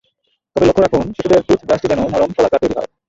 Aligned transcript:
তবে 0.55 0.65
লক্ষ্য 0.67 0.83
রাখুন 0.83 1.03
শিশুদের 1.15 1.45
টুথ 1.47 1.59
ব্রাশটি 1.67 1.87
যেন 1.91 1.99
নরম 2.05 2.29
শলাকার 2.35 2.61
তৈরি 2.61 2.75
হয়। 2.77 2.89